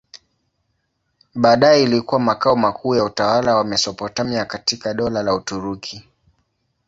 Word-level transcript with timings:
Baadaye 1.35 1.83
ilikuwa 1.83 2.19
makao 2.21 2.55
makuu 2.55 2.95
ya 2.95 3.03
utawala 3.05 3.55
wa 3.55 3.63
Mesopotamia 3.63 4.45
katika 4.45 4.93
Dola 4.93 5.23
la 5.23 5.35
Uturuki. 5.35 6.07